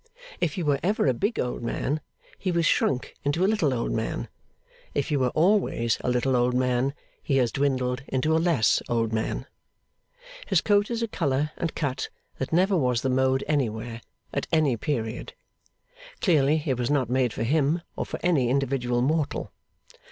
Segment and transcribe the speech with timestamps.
[0.39, 2.01] If he were ever a big old man,
[2.39, 4.29] he has shrunk into a little old man;
[4.95, 9.13] if he were always a little old man, he has dwindled into a less old
[9.13, 9.45] man.
[10.47, 12.09] His coat is a colour, and cut,
[12.39, 14.01] that never was the mode anywhere,
[14.33, 15.33] at any period.
[16.19, 19.51] Clearly, it was not made for him, or for any individual mortal.